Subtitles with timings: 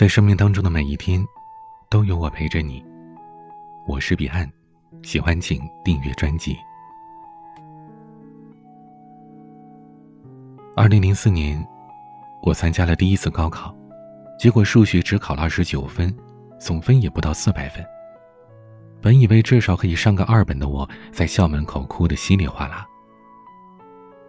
[0.00, 1.22] 在生命当中的每一天，
[1.90, 2.82] 都有我陪着你。
[3.86, 4.50] 我是彼岸，
[5.02, 6.56] 喜欢请订阅专辑。
[10.74, 11.62] 二零零四年，
[12.42, 13.76] 我参加了第一次高考，
[14.38, 16.10] 结果数学只考了二十九分，
[16.58, 17.84] 总分也不到四百分。
[19.02, 22.86] 本以为至少可以上个二本的我，在校门口哭得稀里哗啦。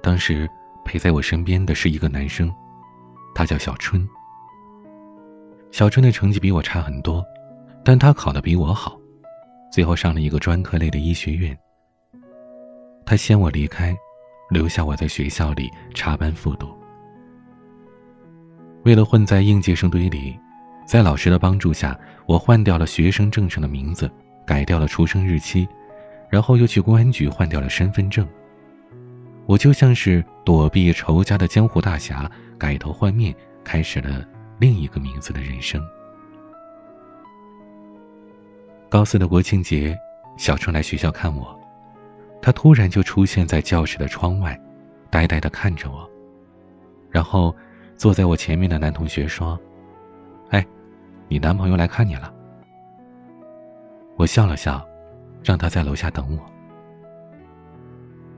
[0.04, 0.50] 当时
[0.84, 2.54] 陪在我身边的是一个男生，
[3.34, 4.06] 他叫小春。
[5.72, 7.26] 小春的成绩比我差很多，
[7.84, 9.00] 但他考得比我好，
[9.71, 11.57] 最后上了一个专科类的医学院。
[13.06, 13.96] 他先我离开，
[14.50, 16.68] 留下我在学校里插班复读。
[18.84, 20.38] 为了混在应届生堆里，
[20.86, 24.12] 在老师的帮助下，我换掉了学生证上的名字，
[24.46, 25.65] 改掉了出生日期，
[26.29, 28.28] 然后又去公安局换掉了身份证。
[29.46, 34.26] 我就像是躲避仇家的江湖大侠，改头换面，开始了。
[34.61, 35.83] 另一个名字的人生。
[38.89, 39.98] 高四的国庆节，
[40.38, 41.59] 小春来学校看我，
[42.44, 44.56] 他突然就出现在教室的窗外，
[45.09, 46.08] 呆呆的看着我，
[47.09, 47.56] 然后
[47.98, 49.59] 坐在我前面的男同学说
[50.52, 50.64] ：“哎，
[51.28, 52.32] 你男朋友来看你了。”
[54.16, 54.88] 我笑了笑，
[55.44, 56.45] 让他在楼下等我。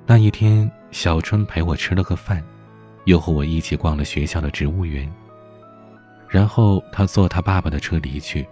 [0.05, 2.41] 那一天，小春陪我吃了个饭，
[3.03, 5.11] 又和我一起逛了学校的植物园。
[6.33, 8.43] 然后他坐他爸爸的车离去。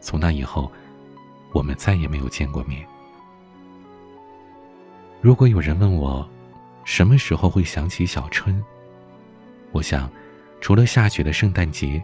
[0.00, 0.72] 从那以后，
[1.52, 2.86] 我们再也没有见过面。
[5.20, 6.26] 如果有人问我，
[6.86, 8.64] 什么时候会想起小春？
[9.72, 10.10] 我想，
[10.58, 12.02] 除了下雪的圣诞节，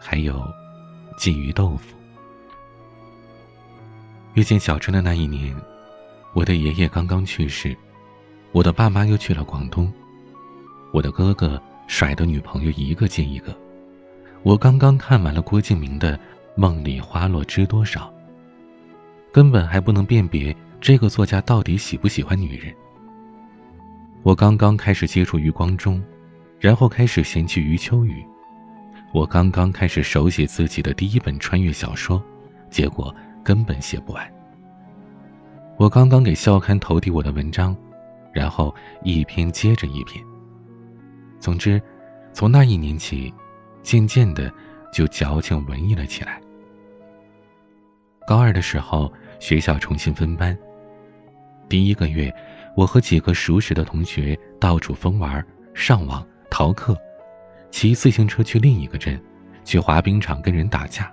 [0.00, 0.44] 还有
[1.16, 1.96] 鲫鱼豆腐。
[4.34, 5.54] 遇见小春的那一年，
[6.32, 7.76] 我的爷爷刚刚去世，
[8.50, 9.92] 我的爸妈又去了广东，
[10.92, 13.56] 我的哥哥甩的女朋友一个接一个。
[14.44, 16.16] 我刚刚看完了郭敬明的
[16.56, 18.00] 《梦里花落知多少》，
[19.32, 22.74] 根本还不能辨别这个作家到底喜不喜欢女人。
[24.24, 26.02] 我刚刚开始接触余光中，
[26.58, 28.24] 然后开始嫌弃余秋雨。
[29.12, 32.20] 我刚刚开始手写自己的第一本穿越小说，
[32.68, 33.14] 结果
[33.44, 34.28] 根本写不完。
[35.76, 37.76] 我刚刚给校刊投递我的文章，
[38.32, 38.74] 然后
[39.04, 40.24] 一篇接着一篇。
[41.38, 41.80] 总之，
[42.32, 43.32] 从那一年起。
[43.82, 44.52] 渐渐的，
[44.92, 46.40] 就矫情文艺了起来。
[48.26, 50.56] 高二的时候，学校重新分班。
[51.68, 52.32] 第一个月，
[52.76, 55.44] 我和几个熟识的同学到处疯玩、
[55.74, 56.96] 上网、逃课，
[57.70, 59.20] 骑自行车去另一个镇，
[59.64, 61.12] 去滑冰场跟人打架。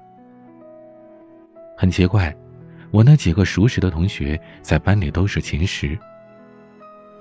[1.76, 2.36] 很奇怪，
[2.92, 5.98] 我那几个熟识的同学在班里都是前十。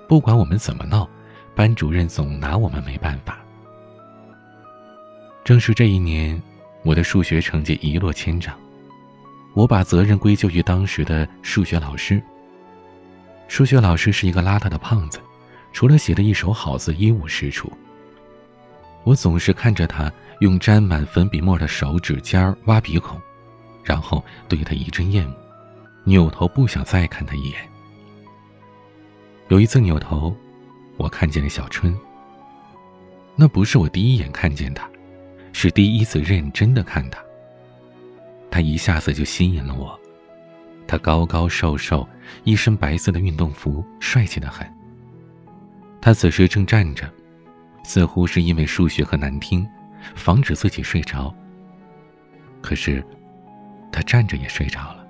[0.08, 1.08] 不管我们怎么闹，
[1.54, 3.38] 班主任总拿我们没办法。
[5.48, 6.38] 正是这一年，
[6.82, 8.54] 我的数学成绩一落千丈。
[9.54, 12.22] 我把责任归咎于当时的数学老师。
[13.48, 15.19] 数学老师是一个邋遢的胖子，
[15.72, 17.72] 除了写的一手好字一无是处。
[19.04, 23.19] 我总是看着他用沾满粉笔沫的手指尖挖鼻孔，
[23.82, 25.34] 然后对他一阵厌恶，
[26.04, 27.58] 扭头不想再看他一眼。
[29.48, 30.37] 有一次扭头，
[30.98, 31.98] 我看见了小春。
[33.34, 34.87] 那不是我第一眼看见他。
[35.60, 37.20] 是第一次认真的看他，
[38.48, 39.98] 他一下子就吸引了我。
[40.86, 42.08] 他高高瘦瘦，
[42.44, 44.64] 一身白色的运动服，帅气的很。
[46.00, 47.12] 他此时正站着，
[47.82, 49.69] 似乎是因为数学很难听，
[50.14, 51.34] 防止自己睡着。
[52.62, 53.04] 可是，
[53.90, 55.04] 他站着也睡着了。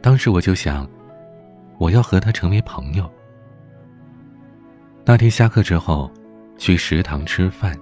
[0.00, 0.84] 当时我就想，
[1.78, 3.08] 我要和他成为朋友。
[5.04, 6.10] 那天下课之后。
[6.56, 7.76] 去食堂吃饭，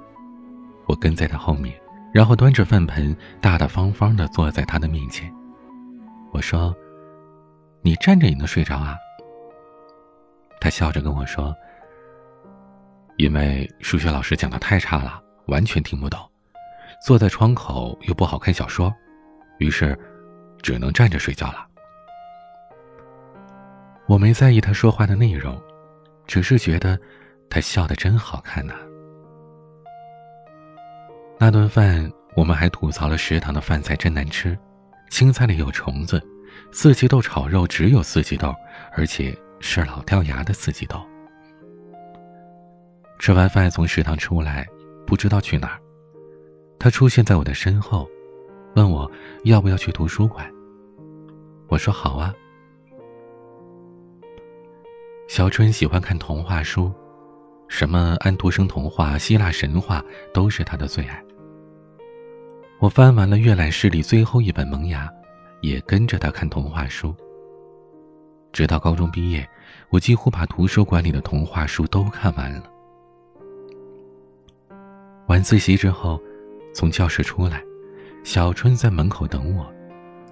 [0.87, 1.75] 我跟在他后面，
[2.12, 5.32] 然后端着饭盆，大大方方的坐在他的面前。
[6.32, 6.75] 我说
[7.82, 8.97] ：“你站着也能睡着啊？”
[10.60, 11.54] 他笑着跟我说
[13.19, 16.20] ：“因为数学老师讲的太差了，完全听不懂，
[17.04, 18.93] 坐在窗口又不好看小说，
[19.58, 19.99] 于是
[20.62, 21.67] 只能站着睡觉了。”
[24.06, 25.61] 我没在意他说话的内容，
[26.26, 26.99] 只是觉得。
[27.55, 28.73] 他笑得真好看呐！
[31.44, 34.56] 那顿饭，我们还吐槽了食堂的饭菜真难吃，
[35.11, 36.23] 青菜里有虫子，
[36.71, 38.55] 四季豆炒肉只有四季豆，
[38.93, 41.05] 而且是老掉牙的四季豆。
[43.19, 44.65] 吃完饭从食堂出来，
[45.05, 45.81] 不知道去哪儿，
[46.79, 48.09] 他出现在我的身后，
[48.77, 49.11] 问我
[49.43, 50.49] 要不要去图书馆。
[51.67, 52.33] 我说好啊。
[55.27, 56.93] 小春喜欢看童话书。
[57.69, 60.05] 什么安徒生童话、希腊神话
[60.35, 61.25] 都是他的最爱。
[62.82, 65.06] 我翻完了阅览室里最后一本《萌芽》，
[65.61, 67.14] 也跟着他看童话书。
[68.52, 69.49] 直到高中毕业，
[69.88, 72.64] 我几乎把图书馆里的童话书都看完了。
[75.29, 76.20] 晚自习之后，
[76.75, 77.62] 从教室出来，
[78.25, 79.73] 小春在门口等我，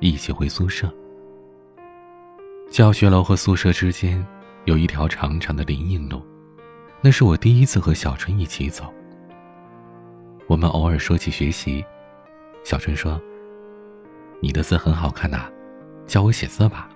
[0.01, 0.93] 一起回宿舍。
[2.69, 4.27] 教学楼和宿舍之间
[4.65, 6.21] 有一条长长的林荫路，
[7.01, 8.93] 那是我第一次和小春一起走。
[10.49, 11.85] 我们偶尔说起学习，
[12.63, 13.21] 小春说
[14.41, 15.51] ：“你的字很好看呐，
[16.07, 16.89] 教我写字吧。”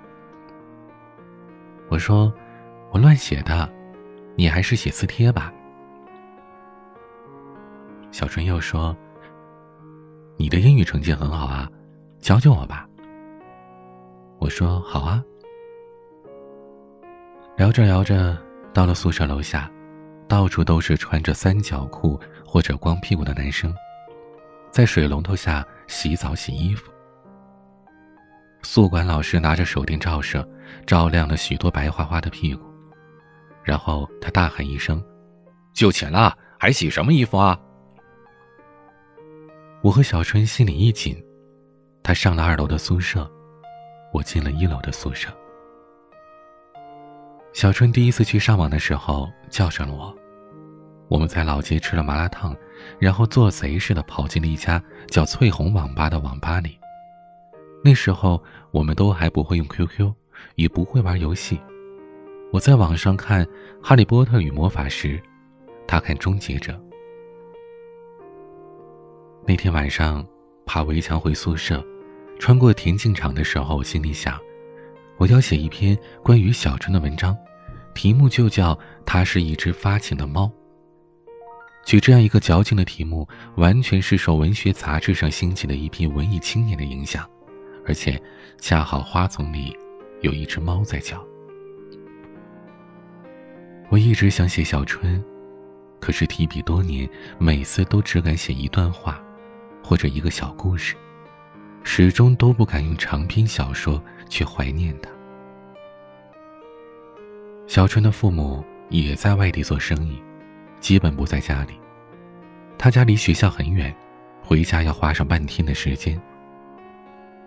[1.88, 2.32] 我说
[2.92, 3.68] ：“我乱写的，
[4.36, 5.52] 你还是写字帖吧。”
[8.12, 8.96] 小春又说
[10.38, 11.68] ：“你的英语成绩很好啊，
[12.20, 12.88] 教教我吧。”
[14.38, 15.22] 我说：“好啊。”
[17.56, 18.36] 聊着聊着，
[18.72, 19.70] 到了宿舍楼下，
[20.28, 23.74] 到处都是穿着三角裤或者光屁股的男生，
[24.74, 26.90] 在水龙头下洗澡洗衣服。
[28.64, 30.44] 宿管老师拿着手电照射，
[30.84, 32.64] 照亮了许多白花花的屁股，
[33.62, 35.00] 然后他大喊一声
[35.72, 37.56] ：“就寝了，还洗什么衣服啊？”
[39.80, 41.24] 我和小春心里一紧，
[42.02, 43.30] 他上了二楼的宿舍，
[44.12, 45.28] 我进了一楼的宿舍。
[47.52, 50.12] 小春第一次去上网的时候叫上了我，
[51.08, 52.56] 我们在老街吃了麻辣烫，
[52.98, 56.78] 然后做贼似的跑进了一家叫“翠红网吧”的网吧里。
[57.84, 60.12] 那时候我们都还不会用 QQ，
[60.54, 61.60] 也不会玩游戏。
[62.50, 63.44] 我在网上看
[63.82, 65.18] 《哈利波特与魔法石》，
[65.86, 66.72] 他看《终结者》。
[69.46, 70.26] 那天晚上，
[70.64, 71.84] 爬围墙回宿舍，
[72.38, 74.40] 穿过田径场的时候，心里想，
[75.18, 77.36] 我要写一篇关于小春的文章，
[77.92, 80.50] 题目就叫“它是一只发情的猫”。
[81.84, 87.28] 取这样一个矫情的题目，完全是受文学杂志上兴起的一批文艺青年的影响，
[87.86, 88.20] 而且
[88.58, 89.76] 恰好花丛里
[90.22, 91.24] 有一只猫在叫。
[93.90, 95.22] 我一直想写小春，
[96.00, 97.08] 可是提笔多年，
[97.38, 99.20] 每次都只敢写一段话。
[99.86, 100.94] 或者一个小故事，
[101.82, 105.10] 始终都不敢用长篇小说去怀念他。
[107.66, 110.18] 小春的父母也在外地做生意，
[110.84, 111.80] 基本不在家里。
[112.76, 113.96] 他家离学校很远，
[114.42, 116.20] 回家要花上半天的时间。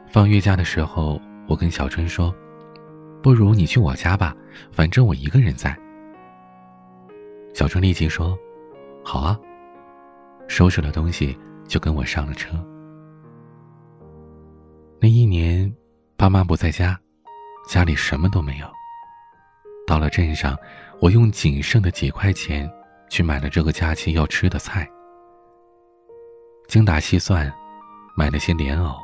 [0.09, 2.33] 放月假的时候，我跟小春说
[3.21, 4.35] ：“不如你去我家吧，
[4.71, 5.77] 反正我一个人在。”
[7.53, 8.35] 小春立即说
[9.05, 9.39] ：“好啊。”
[10.49, 11.37] 收拾了东西。
[11.67, 12.57] 就跟我上了车。
[15.01, 15.69] 那一年，
[16.15, 16.97] 爸妈不在家，
[17.67, 18.67] 家里什么都没有。
[19.85, 20.57] 到了镇上，
[21.01, 22.71] 我用仅剩的几块钱
[23.09, 24.89] 去买了这个假期要吃的菜。
[26.67, 27.51] 精打细算，
[28.15, 28.95] 买了些莲藕、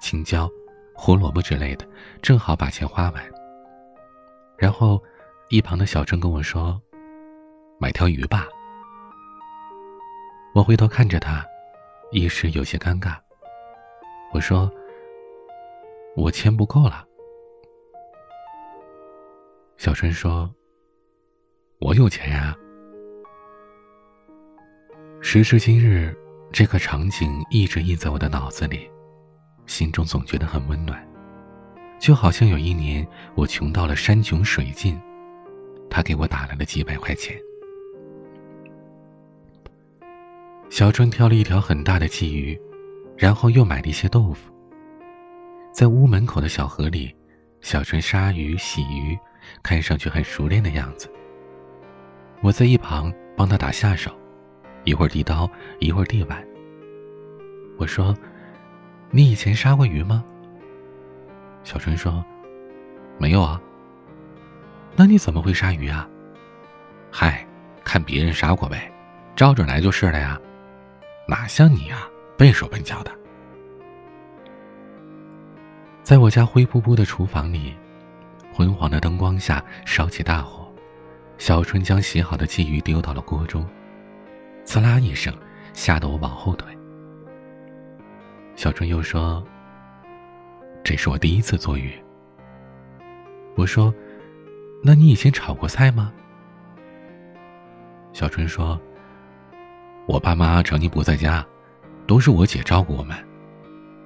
[0.00, 0.50] 青椒、
[0.94, 1.86] 胡萝卜之类的，
[2.20, 3.24] 正好把钱花完。
[4.58, 5.02] 然后，
[5.48, 6.80] 一旁的小郑跟我说
[7.78, 8.46] ：“买条鱼吧。”
[10.54, 11.44] 我回头看着他。
[12.10, 13.16] 一时有些尴尬。
[14.32, 14.70] 我说
[16.16, 17.04] ：“我钱不够了。”
[19.76, 20.48] 小春说
[21.80, 22.56] ：“我有钱呀。”
[25.26, 26.14] 时至今日，
[26.52, 28.88] 这个场景一直印在我的脑子里，
[29.64, 31.02] 心中总觉得很温暖，
[31.98, 33.04] 就好像有一年
[33.34, 35.00] 我穷到了山穷水尽，
[35.88, 37.34] 他给我打来了几百块钱。
[40.68, 42.60] 小春挑了一条很大的鲫鱼，
[43.16, 44.52] 然后又买了一些豆腐。
[45.72, 47.12] 在屋门口的小河里，
[47.62, 49.18] 小春杀鱼、洗鱼，
[49.62, 51.10] 看上去很熟练的样子。
[52.42, 54.14] 我在一旁帮他打下手，
[54.84, 55.50] 一会儿递刀，
[55.80, 56.44] 一会儿递碗。
[57.76, 58.16] 我说
[59.10, 60.24] ：“你以前杀过鱼吗？”
[61.64, 62.24] 小春说
[63.18, 63.60] ：“没有啊。”
[64.96, 66.08] 那你怎么会杀鱼啊？
[67.10, 67.44] 嗨，
[67.82, 68.92] 看别人杀过呗，
[69.34, 70.40] 照着来就是了呀。
[71.26, 73.10] 哪像你啊，笨手笨脚的！
[76.02, 77.74] 在我家灰扑扑的厨房里，
[78.52, 80.70] 昏黄的灯光下烧起大火。
[81.38, 83.66] 小春将洗好的鲫鱼丢到了锅中，
[84.64, 85.32] 刺啦一声，
[85.72, 86.76] 吓得我往后退。
[88.56, 89.44] 小春又说
[90.82, 91.92] ：“这是我第一次做鱼。”
[93.56, 93.94] 我说
[94.82, 96.12] ：“那你以前炒过菜吗？”
[98.12, 98.80] 小春说。
[100.06, 101.42] 我爸妈常年不在家，
[102.06, 103.16] 都是我姐照顾我们。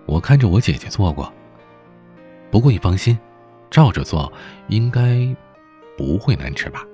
[0.06, 1.32] 我看着我姐姐做过，
[2.52, 3.18] 不过你放心，
[3.68, 4.32] 照着做
[4.68, 5.26] 应该
[5.96, 6.84] 不会难吃吧？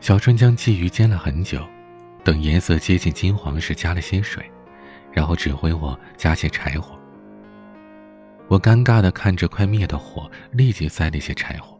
[0.00, 1.62] 小春将鲫鱼煎了很久，
[2.24, 4.42] 等颜色接近金黄时，加了些水，
[5.12, 6.98] 然后指挥我加些柴火。
[8.48, 11.78] 我尴尬地看着快灭的火，立即塞了一些柴火，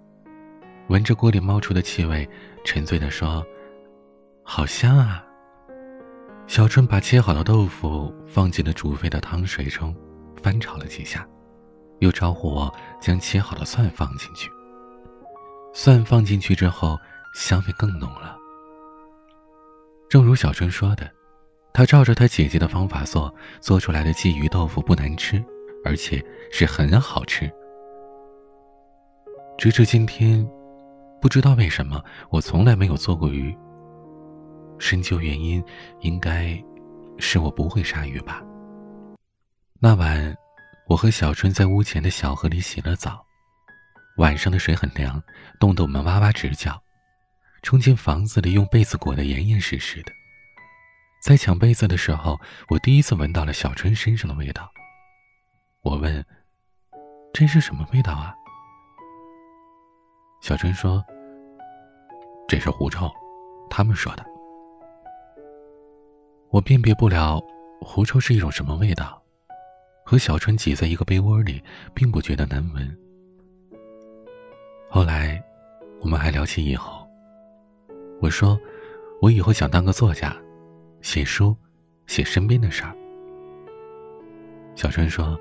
[0.88, 2.28] 闻着锅里冒出的气味，
[2.62, 3.44] 沉醉地说
[4.44, 5.24] ：“好香啊！”
[6.46, 9.96] 小春把切好的豆腐放进了煮沸的汤水中，
[10.42, 11.26] 翻炒了几下，
[12.00, 14.50] 又招呼我将切好的蒜放进去。
[15.72, 16.98] 蒜放进去之后，
[17.32, 18.36] 香味更浓了。
[20.08, 21.10] 正如小春说的，
[21.72, 25.42] 他照着他姐姐的方法做，做出来的鲫鱼豆腐不难吃，
[25.84, 27.50] 而且是很好吃。
[29.56, 30.44] 直至今天，
[31.20, 33.56] 不知道为什么，我从来没有做过鱼。
[34.78, 35.62] 深究原因，
[36.00, 36.60] 应该
[37.18, 38.42] 是我不会杀鱼吧。
[39.78, 40.34] 那晚，
[40.88, 43.24] 我和小春在屋前的小河里洗了澡。
[44.16, 45.22] 晚上的水很凉，
[45.60, 46.82] 冻得我们哇哇直叫。
[47.62, 50.12] 冲进房子里，用被子裹得严严实实的。
[51.22, 52.38] 在抢被子的时候，
[52.70, 54.70] 我第一次闻到了小春身上的味道。
[55.82, 56.24] 我问
[57.32, 58.34] ：“这是什么味道啊？”
[60.40, 61.04] 小春说
[62.48, 63.10] ：“这是狐臭，
[63.68, 64.24] 他们说的。”
[66.48, 67.40] 我辨别不了
[67.80, 69.22] 狐臭是一种什么味道，
[70.04, 71.62] 和小春挤在一个被窝里，
[71.94, 72.98] 并不觉得难闻。
[74.88, 75.40] 后来，
[76.00, 76.99] 我们还聊起以后。
[78.20, 78.58] 我说，
[79.20, 80.36] 我以后想当个作家，
[81.00, 81.56] 写书，
[82.06, 82.94] 写身边的事儿。
[84.74, 85.38] 小春说：“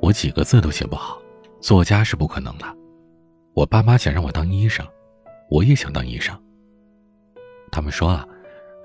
[0.00, 1.20] 我几个字都写不好，
[1.60, 2.64] 作家是不可能的。
[3.52, 4.86] 我爸妈想让我当医生，
[5.50, 6.34] 我也想当医生。
[7.70, 8.26] 他们说啊。”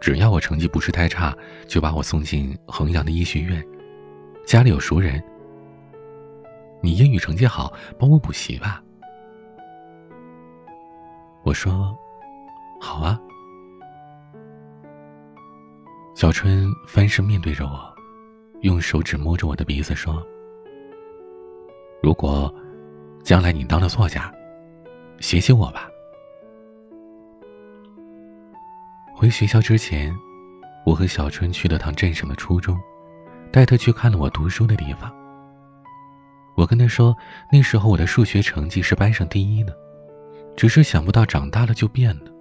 [0.01, 1.35] 只要我成绩不是太差，
[1.67, 3.61] 就把我送进衡阳的医学院。
[4.45, 5.21] 家里有熟人，
[6.81, 8.81] 你英语成绩好，帮我补习吧。
[11.43, 11.93] 我说
[12.79, 13.19] ：“好啊。”
[16.15, 17.95] 小春翻身面对着我，
[18.61, 20.21] 用手指摸着我的鼻子说
[22.03, 22.53] ：“如果
[23.23, 24.31] 将来你当了作家，
[25.19, 25.87] 写写我吧。”
[29.15, 30.13] 回学校之前，
[30.85, 32.77] 我和小春去了趟镇上的初中，
[33.51, 35.13] 带他去看了我读书的地方。
[36.55, 37.15] 我跟他说，
[37.49, 39.71] 那时候我的数学成绩是班上第一呢，
[40.57, 42.31] 只是想不到长大了就变了。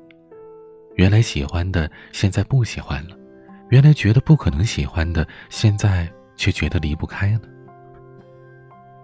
[0.98, 3.16] 原来喜欢的，现在不喜欢了；
[3.70, 7.40] 原来觉得不可能喜欢的，现在却觉得离不开了。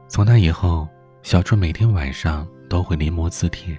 [0.08, 0.88] 从那以后，
[1.22, 3.78] 小春每天晚上都会临摹字帖。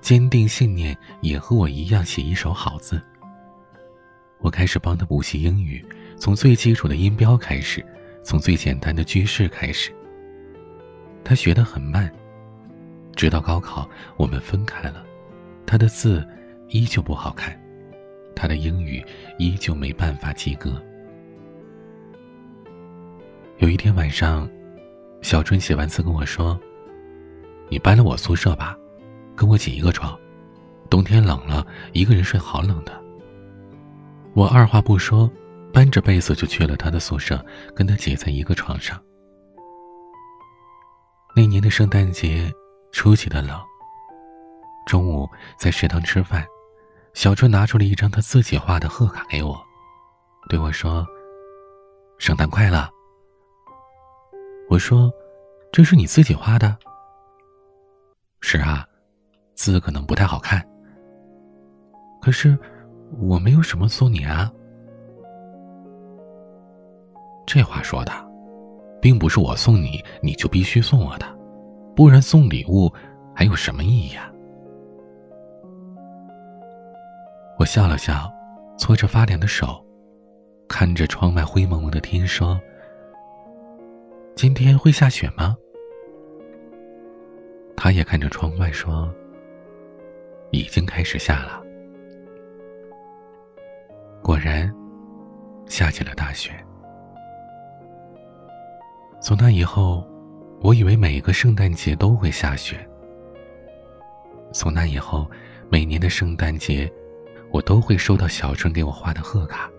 [0.00, 2.98] 坚定信念，也和我一样写一手好字。
[4.38, 5.84] 我开始帮他补习英语，
[6.16, 7.84] 从最基础的音标开始，
[8.22, 9.92] 从最简单的句式开始。
[11.22, 12.10] 他学得很慢，
[13.14, 15.04] 直到高考我们分开了，
[15.66, 16.26] 他的字
[16.74, 17.56] 依旧不好看，
[18.34, 19.00] 他的英语
[19.38, 20.82] 依旧没办法及格。
[23.58, 24.50] 有一天晚上，
[25.22, 26.58] 小春写完字跟我说
[27.70, 28.76] ：“你搬了我宿舍吧。”
[29.36, 30.18] 跟我挤一个床，
[30.90, 32.92] 冬天冷了，一个人睡好冷的。
[34.34, 35.30] 我二话不说，
[35.72, 37.40] 搬着被子就去了他的宿舍，
[37.72, 39.00] 跟他挤在一个床上。
[41.36, 42.52] 那年的圣诞节，
[42.90, 43.56] 出奇的冷。
[44.86, 46.44] 中午在食堂吃饭，
[47.14, 49.56] 小春拿出了一张他自己画的贺卡给我，
[50.48, 51.06] 对我说
[52.18, 52.86] ：“圣诞快乐。”
[54.68, 55.10] 我说
[55.72, 56.76] ：“这是你自己画的？”
[58.42, 58.86] 是啊。
[59.54, 60.60] 字可能不太好看，
[62.20, 62.58] 可是
[63.20, 64.52] 我没有什么送你啊。
[67.46, 68.10] 这话说的，
[69.00, 71.38] 并不是我送你你就必须送我的，
[71.94, 72.92] 不然送礼物
[73.32, 74.28] 还有什么意义啊？
[77.58, 78.32] 我笑了笑，
[78.76, 79.84] 搓着发凉的手，
[80.68, 82.60] 看着窗外灰蒙蒙的天，说
[84.34, 85.56] ：“今天会下雪吗？”
[87.76, 89.12] 他也看着窗外说。
[90.50, 91.60] 已经开始下了，
[94.22, 94.72] 果然，
[95.66, 96.52] 下起了大雪。
[99.20, 100.08] 从那以后，
[100.60, 102.88] 我以为每个圣诞节都会下雪。
[104.52, 105.28] 从那以后，
[105.68, 106.88] 每年的圣诞节，
[107.54, 109.70] 我都会收到小春给我画的贺卡。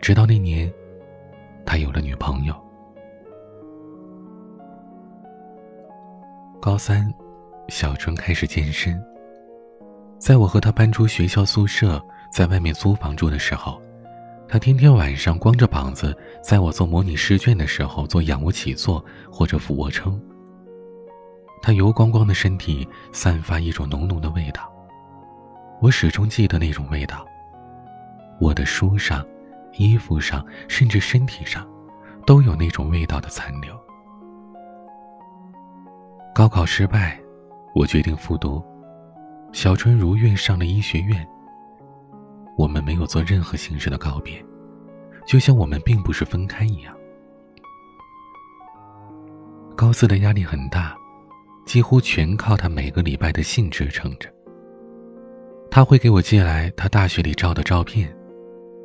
[0.00, 0.72] 直到那年，
[1.64, 2.54] 他有了女朋友。
[6.62, 7.12] 高三。
[7.68, 9.02] 小春开始健身。
[10.20, 13.82] 在我和他搬出学校宿舍，在外面租房住的时候，
[14.48, 20.22] 他天天晚上光着膀子，在我做模拟试卷的时候做仰卧起坐或者俯卧撑。
[21.60, 24.72] 他油光光的身体散发一种浓浓的味道，
[25.80, 27.26] 我始终记得那种味道。
[28.40, 29.24] 我的书上、
[29.74, 31.66] 衣服上，甚至身体上，
[32.26, 33.78] 都有那种味道的残留。
[36.34, 37.20] 高考失败，
[37.74, 38.62] 我决定复读。
[39.52, 41.26] 小春如愿上了医学院。
[42.56, 44.44] 我们没有做任何形式的告别，
[45.26, 46.94] 就像我们并不是分开一样。
[49.76, 50.96] 高四的压力很大。
[51.66, 54.32] 几乎全靠他每个礼拜的信支撑着。
[55.76, 58.10] 他会给我寄来他大学里照的照片，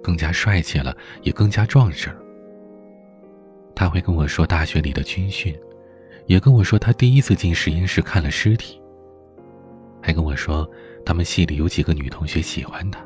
[0.04, 2.18] 更加帅气了，也更加壮实了。
[3.74, 5.58] 他会跟我说大学里的军训，
[6.26, 8.78] 也跟我说他第一次进实验室看了尸体，
[10.02, 10.70] 还跟我说
[11.06, 13.00] 他们系里有几个女同学喜欢他。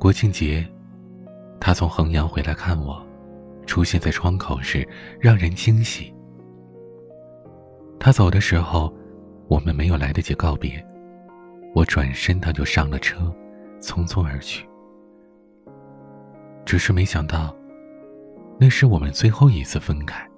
[0.00, 0.66] 国庆节，
[1.60, 3.00] 他从衡阳回来看我，
[3.66, 4.84] 出现在窗口时
[5.20, 6.12] 让人惊喜。
[8.00, 8.92] 他走的时候，
[9.46, 10.84] 我们没有来得及告别。
[11.74, 13.32] 我转身，他就上了车，
[13.80, 14.66] 匆匆而去。
[16.64, 17.54] 只是没想到，
[18.58, 20.28] 那是我们最后一次分开。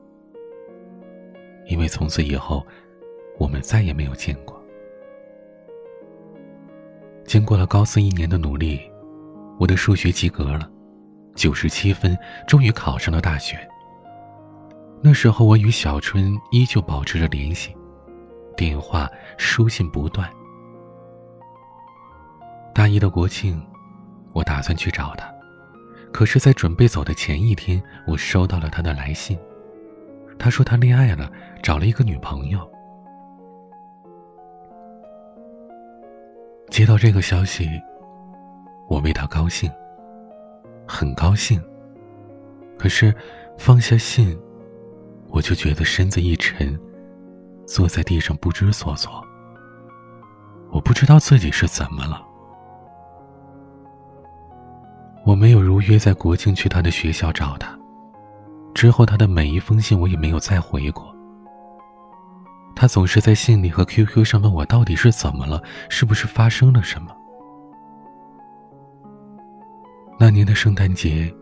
[1.66, 2.66] 因为从此以后，
[3.38, 4.60] 我们再也没有见过。
[7.24, 8.80] 经过了高四一年的努力，
[9.58, 10.70] 我的数学及格了，
[11.34, 13.56] 九十七分，终于考上了大学。
[15.02, 17.74] 那时候，我与小春依旧保持着联系，
[18.56, 20.30] 电话、书信不断。
[22.74, 23.62] 大一的国庆，
[24.32, 25.30] 我打算去找他，
[26.12, 29.38] 可是，在准备走的前一天，我收到了他的来信。
[30.38, 31.30] 他说他恋爱了，
[31.62, 32.68] 找了一个女朋友。
[36.70, 37.68] 接到这个消息，
[38.88, 39.70] 我为他高兴，
[40.88, 41.62] 很高兴。
[42.78, 43.14] 可是，
[43.58, 44.38] 放下信。
[45.28, 46.78] 我就觉得身子一沉，
[47.66, 49.24] 坐在地上不知所措。
[50.70, 52.22] 我不知道自己是怎么了。
[55.24, 57.78] 我没有如约在国庆去他的学校找他，
[58.74, 61.14] 之后他的每一封信我也没有再回过。
[62.74, 67.14] 他总是在信里和 QQ 上问我到底是怎么了，是不是发生了什么。
[70.18, 71.32] 那年的圣诞节，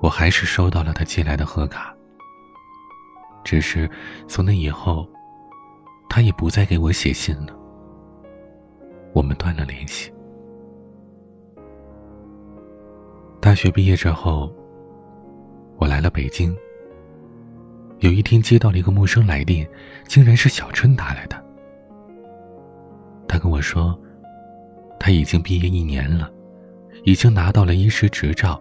[0.00, 1.92] 我还是收到了他寄来的贺卡。
[3.42, 3.90] 只是
[4.28, 5.08] 从那以后，
[6.08, 7.56] 他也不再给我写信了。
[9.12, 10.12] 我们断了联系。
[13.40, 14.52] 大学毕业之后，
[15.78, 16.56] 我来了北京。
[18.00, 19.66] 有一天接到了一个陌生来电，
[20.06, 21.42] 竟然是小春打来的。
[23.28, 23.98] 他跟我说，
[24.98, 26.30] 他已经毕业一年了，
[27.04, 28.60] 已经拿到了医师执照，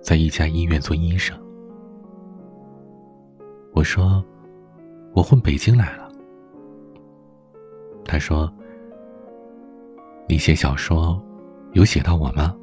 [0.00, 1.36] 在一家医院做医生。
[3.72, 4.24] 我说
[5.12, 6.08] ：“我混北京来了。”
[8.04, 8.50] 他说
[10.28, 11.20] ：“你写小说，
[11.72, 12.56] 有写到我吗？”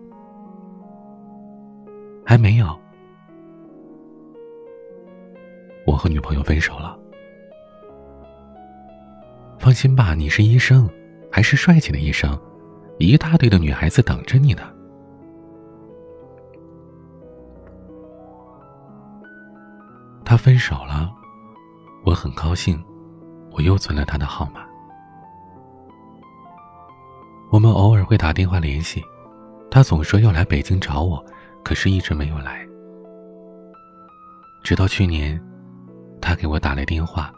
[2.25, 2.77] 还没有。
[5.86, 6.97] 我和女朋友分手了。
[9.60, 10.89] 放心吧，你是医生，
[11.31, 12.39] 还是帅气的医生，
[12.97, 14.63] 一大堆的女孩子等着你呢。
[20.23, 21.12] 他分手了，
[22.05, 22.81] 我很高兴，
[23.51, 24.62] 我又存了他的号码。
[27.51, 29.03] 我们偶尔会打电话联系，
[29.69, 31.23] 他总说要来北京找我，
[31.63, 32.65] 可是一直没有来。
[34.63, 35.41] 直到去年，
[36.21, 37.34] 他给我打来电话，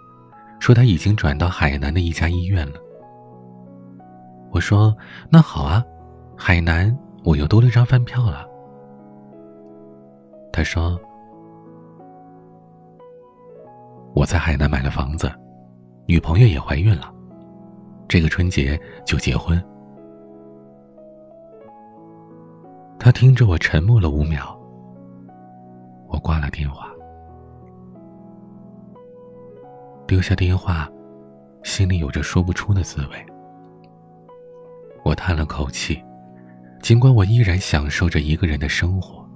[0.60, 2.80] 说他已经转到海南的一家医院了。
[4.52, 4.96] 我说
[5.32, 5.84] ：“那好啊，
[6.38, 8.46] 海南我又多了张饭票了。”
[10.52, 11.00] 他说。
[14.16, 15.32] 我在海南买了房子，
[16.06, 17.12] 女朋友也怀孕了，
[18.08, 19.60] 这个春节就结婚。
[23.04, 24.58] 他听着我沉默了五秒，
[26.08, 26.90] 我挂了电话，
[30.08, 30.90] 丢下电话，
[31.64, 33.26] 心里有着说不出的滋味。
[35.04, 36.02] 我叹了口气，
[36.82, 39.30] 尽管我依然享受着一个人的生活，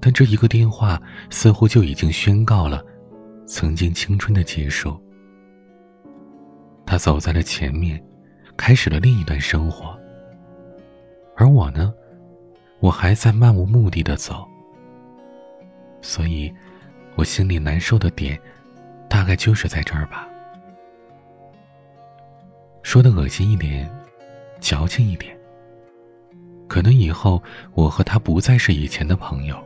[0.00, 2.84] 但这一个电话似乎就已经宣告了。
[3.46, 5.00] 曾经青春的结束，
[6.84, 8.04] 他走在了前面，
[8.56, 9.96] 开始了另一段生活。
[11.36, 11.94] 而我呢，
[12.82, 14.44] 我还在漫无目的的走。
[16.00, 16.52] 所以，
[17.14, 18.36] 我心里难受的点，
[19.08, 20.28] 大概就是在这儿吧。
[22.82, 23.88] 说的恶心一点，
[24.58, 25.38] 矫情一点，
[26.66, 27.40] 可能以后
[27.72, 29.56] 我和他不再是以前的朋友。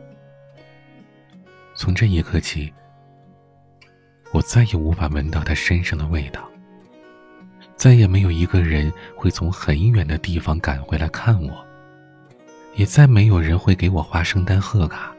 [1.75, 2.71] 从这一刻起。
[4.33, 6.47] 我再也无法闻到他身上的味道。
[7.77, 11.65] 再也没有一个人会从很远的地方赶回来看我，
[12.77, 15.11] 也再没有人会给我画圣诞贺卡，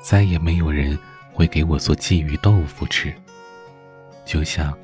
[0.00, 0.98] 再也没有人
[1.30, 3.14] 会给我做鲫鱼豆腐吃。
[4.24, 4.76] 就像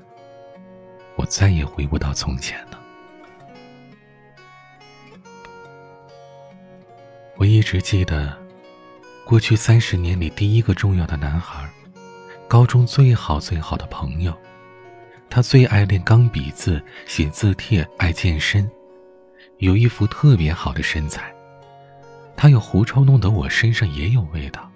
[1.17, 2.79] 我再也回不到从前了。
[7.37, 8.37] 我一直记得，
[9.25, 11.67] 过去三十年里第一个重要的男孩，
[12.47, 14.37] 高中最好最好的朋友。
[15.31, 18.71] 他最爱练钢笔字、写字帖，爱健身，
[19.57, 21.35] 有一副特别好的身材。
[22.37, 24.71] 他有狐臭，弄得我身上也有味道。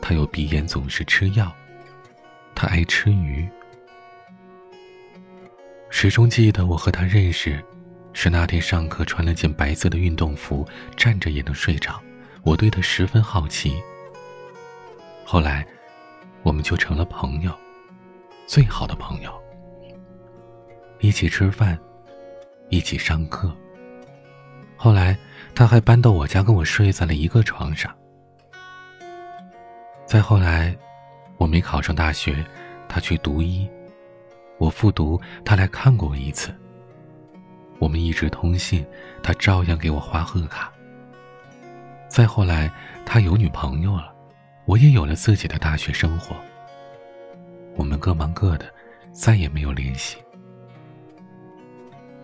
[0.00, 1.52] 他有鼻炎，总是吃药。
[2.54, 3.48] 他爱吃鱼。
[5.90, 7.64] 始终记得我和他认识，
[8.12, 10.66] 是那天上课穿了件白色的运动服，
[10.96, 12.00] 站着也能睡着。
[12.42, 13.80] 我对他十分好奇。
[15.24, 15.66] 后来，
[16.42, 17.50] 我们就成了朋友，
[18.46, 19.32] 最好的朋友。
[21.00, 21.78] 一起吃饭，
[22.68, 23.54] 一起上课。
[24.84, 25.16] 后来，
[25.54, 27.90] 他还搬到我家跟我睡在了一个床上。
[30.04, 30.76] 再后来，
[31.38, 32.44] 我没考上大学，
[32.86, 33.66] 他去读医，
[34.58, 36.54] 我复读，他来看过我一次。
[37.78, 38.84] 我们一直通信，
[39.22, 40.70] 他照样给我画贺卡。
[42.06, 42.70] 再后来，
[43.06, 44.12] 他有女朋友了，
[44.66, 46.36] 我也有了自己的大学生活。
[47.74, 48.66] 我们各忙各的，
[49.12, 50.18] 再也没有联系。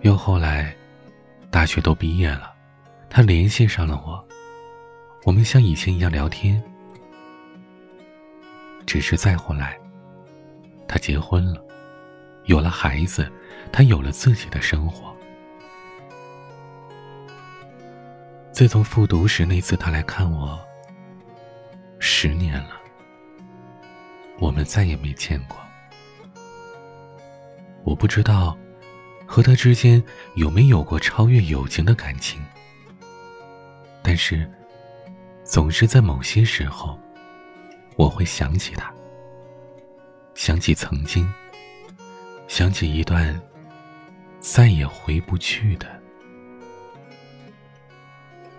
[0.03, 0.77] 又后来，
[1.51, 2.55] 大学都毕业了，
[3.09, 4.25] 他联系上了我，
[5.25, 6.63] 我们像以前一样聊天。
[8.87, 9.79] 只是再后来，
[10.87, 11.63] 他结婚了，
[12.45, 13.31] 有了孩子，
[13.73, 15.15] 他有了自己的生活。
[18.53, 20.59] 自从复读时那次他来看我，
[21.99, 22.81] 十年了，
[24.39, 25.57] 我们再也没见过。
[27.83, 28.57] 我不知道。
[29.33, 30.03] 和他之间
[30.35, 32.45] 有没有过超越友情的感情？
[34.03, 34.45] 但是，
[35.45, 36.99] 总是在某些时候，
[37.95, 38.93] 我会想起他，
[40.35, 41.33] 想起曾经，
[42.49, 43.41] 想起一段
[44.41, 45.87] 再也回不去的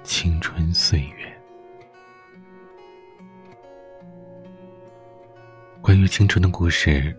[0.06, 1.38] 青春岁月。
[5.82, 7.14] 关于青春的故事，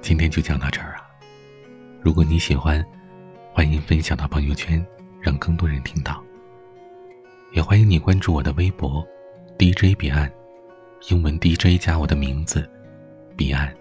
[0.00, 0.93] 今天就讲到这儿。
[2.04, 2.84] 如果你喜欢，
[3.50, 4.84] 欢迎分享到朋友圈，
[5.22, 6.22] 让更多人听到。
[7.54, 9.02] 也欢迎你关注我的微博
[9.58, 10.30] ，DJ 彼岸，
[11.08, 12.70] 英文 DJ 加我的名字，
[13.38, 13.74] 彼岸。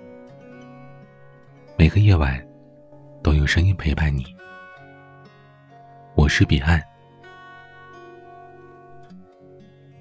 [1.76, 2.42] 每个夜晚
[3.22, 4.24] 都有声音陪伴你，
[6.16, 6.82] 我是彼岸。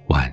[0.07, 0.33] 晚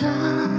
[0.00, 0.57] 的。